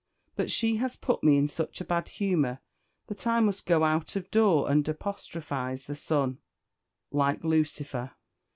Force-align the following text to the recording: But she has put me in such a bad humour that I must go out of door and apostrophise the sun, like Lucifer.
But 0.35 0.49
she 0.49 0.77
has 0.77 0.95
put 0.95 1.23
me 1.23 1.37
in 1.37 1.47
such 1.47 1.79
a 1.79 1.85
bad 1.85 2.09
humour 2.09 2.59
that 3.05 3.27
I 3.27 3.39
must 3.39 3.67
go 3.67 3.83
out 3.83 4.15
of 4.15 4.31
door 4.31 4.67
and 4.67 4.83
apostrophise 4.89 5.85
the 5.85 5.95
sun, 5.95 6.39
like 7.11 7.43
Lucifer. 7.43 8.13